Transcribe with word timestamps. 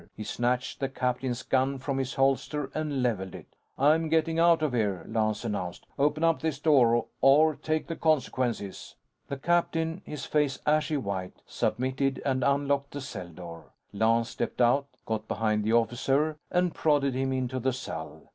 He 0.15 0.23
snatched 0.23 0.79
the 0.79 0.89
captain's 0.89 1.43
gun 1.43 1.77
from 1.77 1.99
his 1.99 2.15
holster 2.15 2.71
and 2.73 3.03
leveled 3.03 3.35
it. 3.35 3.55
"I'm 3.77 4.09
getting 4.09 4.39
out 4.39 4.63
of 4.63 4.73
here," 4.73 5.05
Lance 5.07 5.45
announced. 5.45 5.85
"Open 5.99 6.23
up 6.23 6.41
this 6.41 6.57
door 6.57 7.05
or 7.21 7.55
take 7.55 7.85
the 7.85 7.95
consequences!" 7.95 8.95
The 9.27 9.37
captain, 9.37 10.01
his 10.03 10.25
face 10.25 10.57
ashy 10.65 10.97
white, 10.97 11.43
submitted 11.45 12.19
and 12.25 12.43
unlocked 12.43 12.93
the 12.93 13.01
cell 13.01 13.27
door. 13.27 13.73
Lance 13.93 14.29
stepped 14.29 14.59
out, 14.59 14.87
got 15.05 15.27
behind 15.27 15.63
the 15.63 15.73
officer, 15.73 16.39
and 16.49 16.73
prodded 16.73 17.13
him 17.13 17.31
into 17.31 17.59
the 17.59 17.71
cell. 17.71 18.23